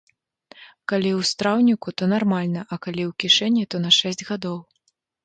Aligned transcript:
Калі 0.91 1.09
ў 1.09 1.21
страўніку, 1.31 1.93
то 2.01 2.07
нармальна, 2.13 2.61
а 2.73 2.79
калі 2.87 3.03
ў 3.09 3.19
кішэні, 3.25 3.63
то 3.75 3.83
на 3.85 3.91
шэсць 3.99 4.25
гадоў. 4.31 4.57